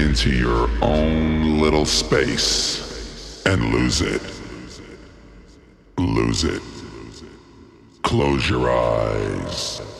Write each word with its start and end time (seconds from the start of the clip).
into 0.00 0.30
your 0.30 0.70
own 0.80 1.60
little 1.60 1.84
space 1.84 3.44
and 3.44 3.70
lose 3.70 4.00
it. 4.00 4.22
Lose 5.98 6.44
it. 6.44 6.62
Close 8.02 8.48
your 8.48 8.70
eyes. 8.70 9.99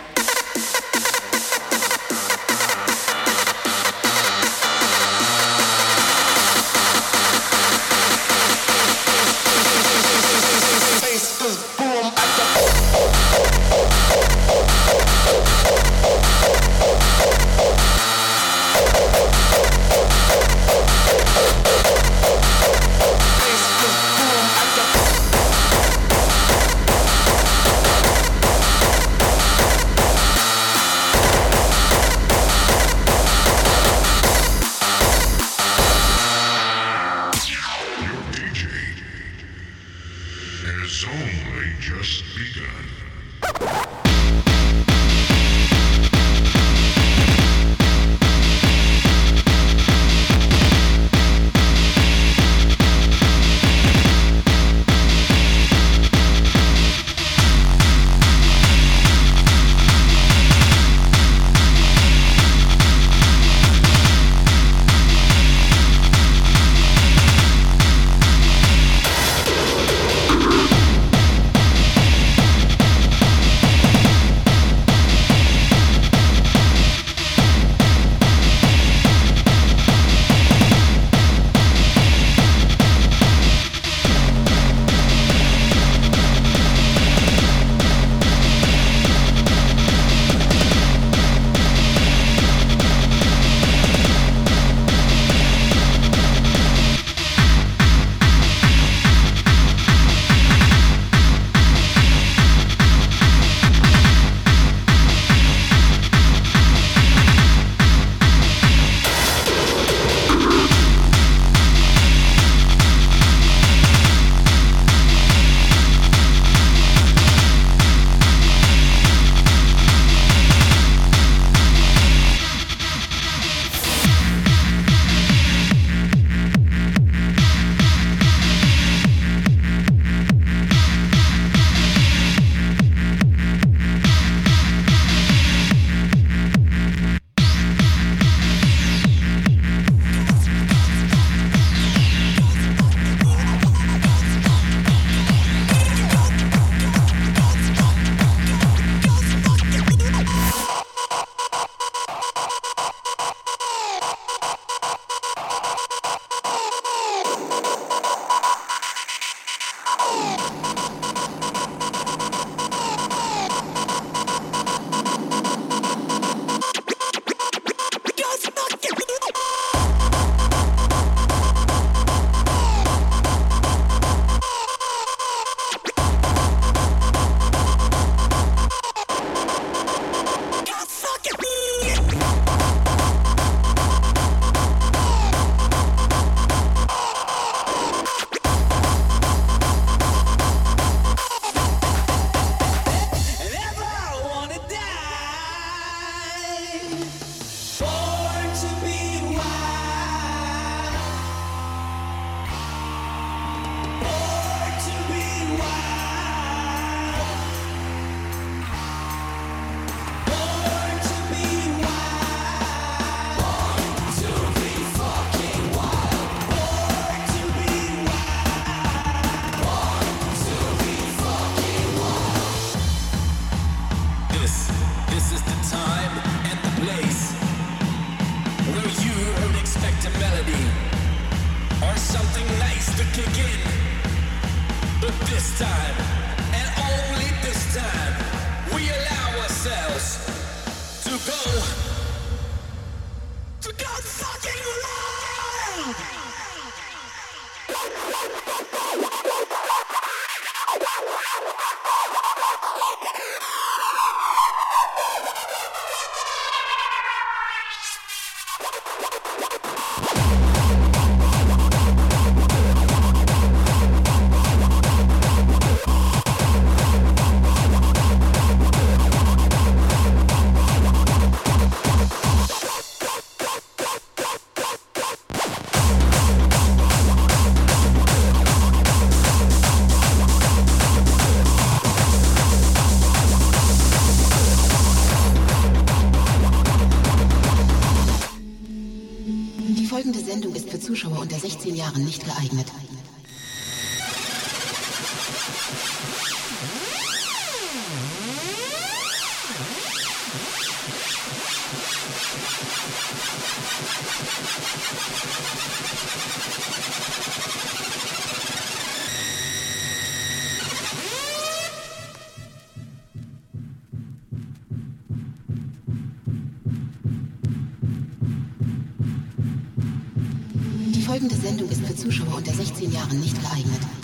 Folgende 321.11 321.35
Sendung 321.35 321.67
ist 321.67 321.85
für 321.85 321.93
Zuschauer 321.93 322.37
unter 322.37 322.53
16 322.53 322.89
Jahren 322.89 323.19
nicht 323.19 323.35
geeignet. 323.41 324.00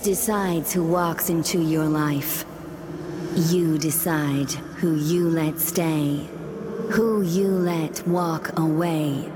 Decides 0.00 0.72
who 0.72 0.84
walks 0.84 1.30
into 1.30 1.60
your 1.60 1.86
life. 1.86 2.44
You 3.34 3.78
decide 3.78 4.50
who 4.80 4.96
you 4.96 5.28
let 5.28 5.58
stay, 5.58 6.28
who 6.90 7.22
you 7.22 7.48
let 7.48 8.06
walk 8.06 8.58
away, 8.58 9.30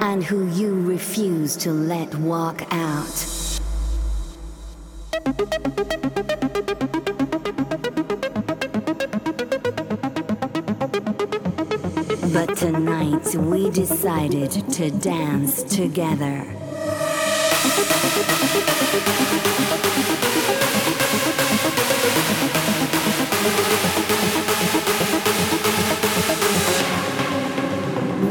and 0.00 0.22
who 0.22 0.46
you 0.48 0.80
refuse 0.82 1.56
to 1.58 1.72
let 1.72 2.14
walk 2.14 2.62
out. 2.72 3.26
But 12.32 12.56
tonight 12.56 13.34
we 13.34 13.70
decided 13.70 14.50
to 14.72 14.90
dance 14.90 15.62
together. 15.64 16.46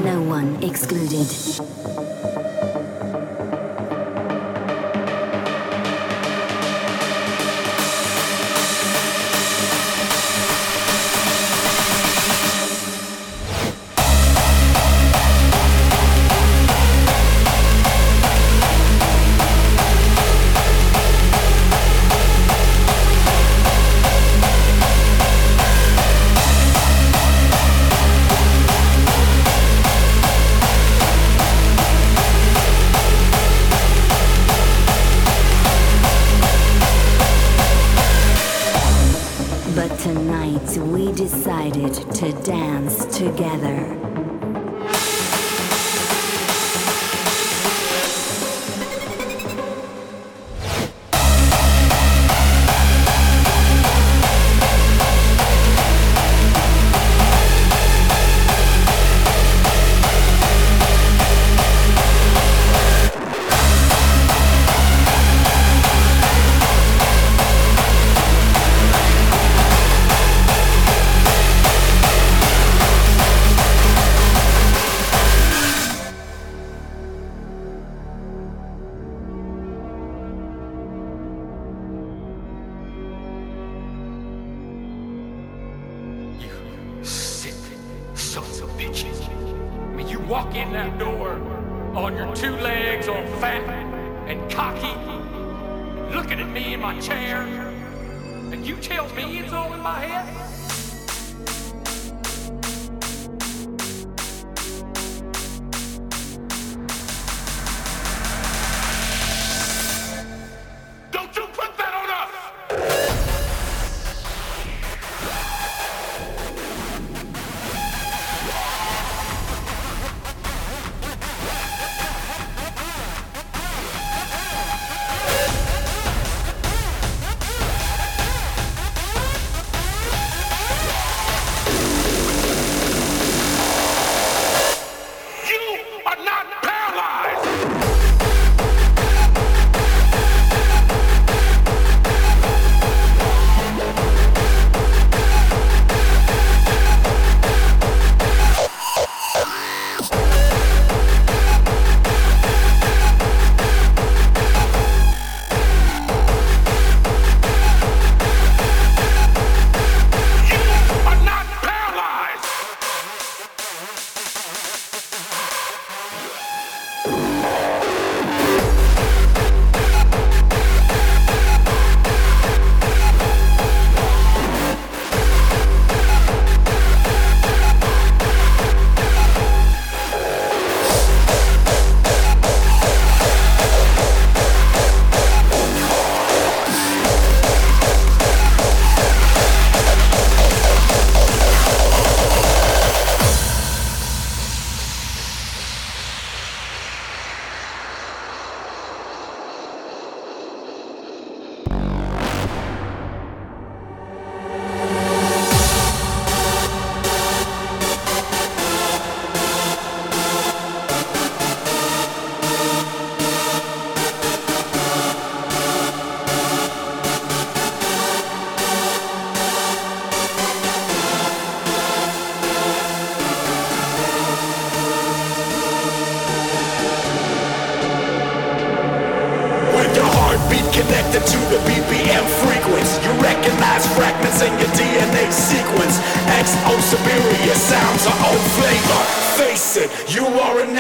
No 0.04 0.22
one 0.22 0.62
excluded. 0.64 1.79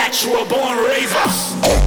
natural 0.09 0.43
born 0.45 0.75
ravers. 0.79 1.78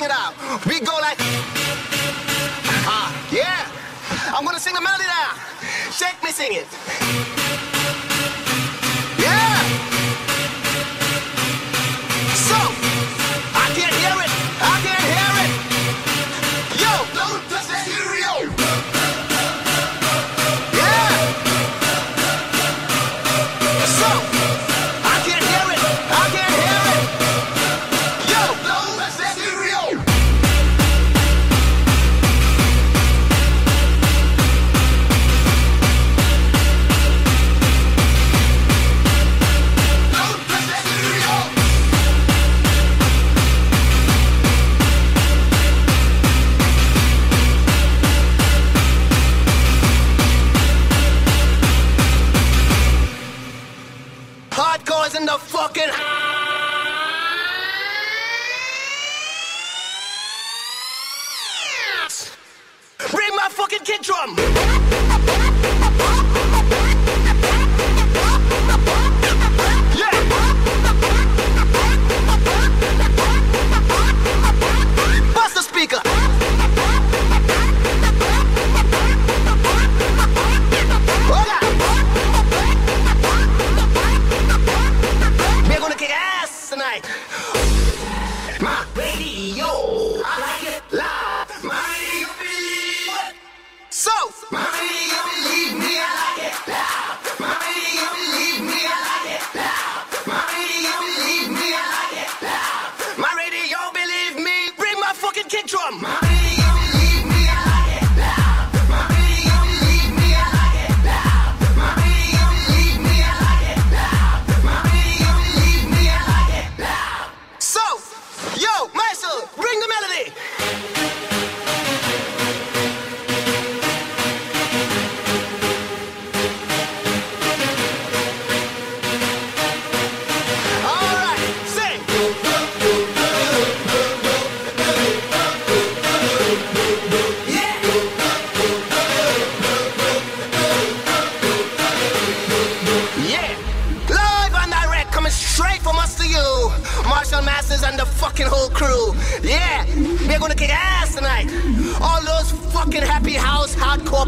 sing 0.00 0.08
it 0.08 0.12
out. 0.12 0.34
We 0.66 0.80
go 0.80 0.92
like, 1.00 1.18
ah, 2.86 3.08
uh, 3.08 3.34
yeah. 3.34 3.66
I'm 4.34 4.44
gonna 4.44 4.60
sing 4.60 4.74
the 4.74 4.80
melody 4.80 5.04
now. 5.04 5.34
Shake 5.90 6.22
me, 6.22 6.30
sing 6.30 6.52
it. 6.52 7.49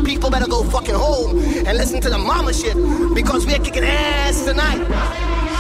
people 0.05 0.31
better 0.31 0.49
go 0.49 0.63
fucking 0.65 0.95
home 0.95 1.39
and 1.39 1.79
listen 1.79 2.01
to 2.01 2.11
the 2.11 2.19
mama 2.19 2.53
shit 2.53 2.75
because 3.15 3.47
we're 3.47 3.59
kicking 3.59 3.85
ass 3.85 4.45
tonight. 4.45 5.52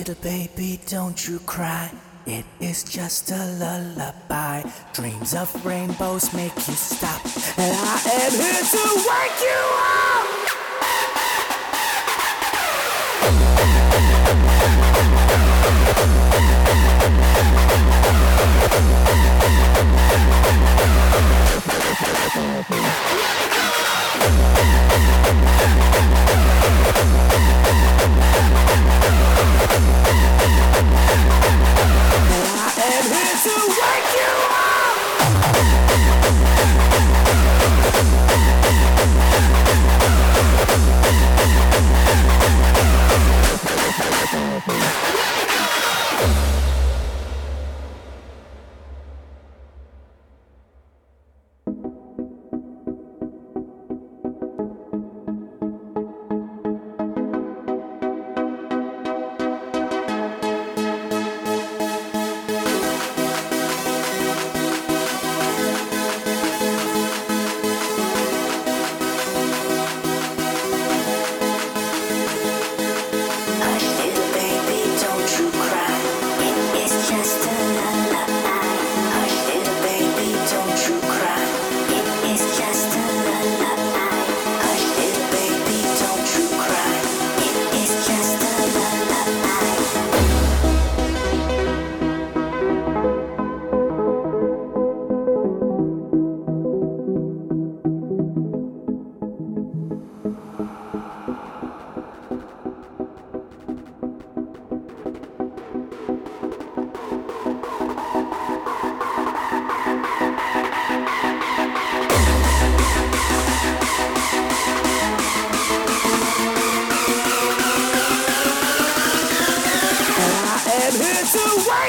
Little 0.00 0.22
baby, 0.22 0.80
don't 0.86 1.28
you 1.28 1.40
cry. 1.40 1.90
It 2.24 2.46
is 2.58 2.84
just 2.84 3.30
a 3.32 3.44
lullaby. 3.58 4.62
Dreams 4.94 5.34
of 5.34 5.54
rainbows 5.66 6.32
make 6.32 6.56
you 6.56 6.72
stop. 6.72 7.22
And 7.58 7.76
I 7.76 8.00
am 8.24 8.32
here 8.32 8.64
to 8.64 8.78
wake 8.96 9.40
you 9.42 9.60
up! 9.76 10.40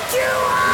You 0.09 0.19
up. 0.19 0.70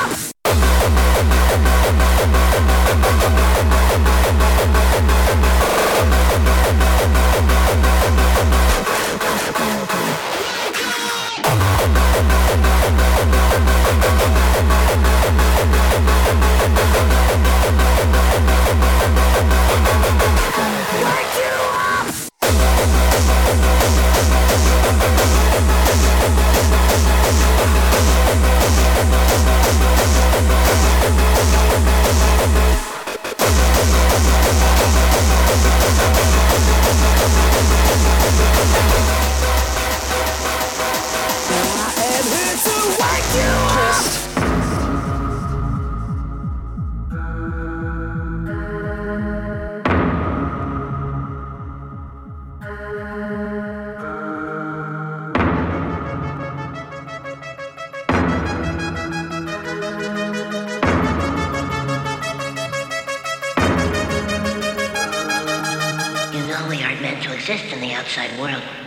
Meant 67.02 67.22
to 67.24 67.34
exist 67.34 67.66
in 67.74 67.80
the 67.82 67.94
outside 67.94 68.38
world. 68.40 68.87